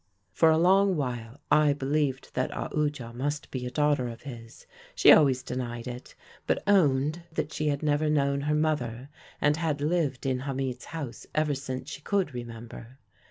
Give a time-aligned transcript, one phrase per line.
[0.33, 4.65] "For a long while I believed that Aoodya must be a daughter of his.
[4.95, 6.15] She always denied it,
[6.47, 9.09] but owned that she had never known her mother
[9.39, 12.97] and had lived in Hamid's house ever since she could remember.